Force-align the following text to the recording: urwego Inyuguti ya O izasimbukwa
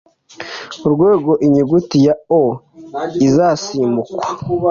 urwego 0.85 1.31
Inyuguti 1.45 1.97
ya 2.05 2.13
O 2.41 2.43
izasimbukwa 3.27 4.23